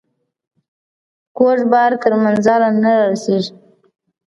کوږ 1.37 1.59
بار 1.71 1.91
تر 2.01 2.13
منزله 2.23 2.69
نه 2.81 2.91
رارسيږي. 2.99 3.51